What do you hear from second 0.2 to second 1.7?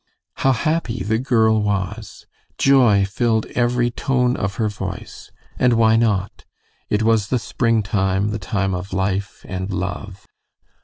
How happy the girl